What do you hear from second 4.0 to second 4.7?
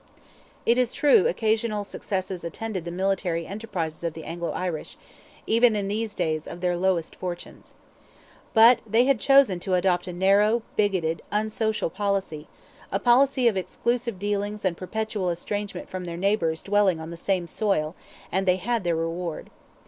of the Anglo